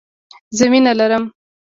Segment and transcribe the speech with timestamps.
[0.57, 1.23] زه مینه لرم.